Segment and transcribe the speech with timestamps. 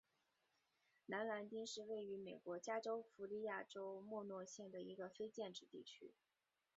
[1.05, 6.15] 南兰丁是位于美国加利福尼亚州莫诺县的一个非建制地区。